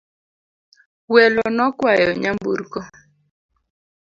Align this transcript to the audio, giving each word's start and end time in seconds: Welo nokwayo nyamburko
Welo 1.13 1.43
nokwayo 1.57 2.09
nyamburko 2.21 2.79